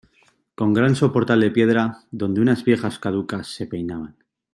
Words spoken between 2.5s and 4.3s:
viejas caducas se peinaban.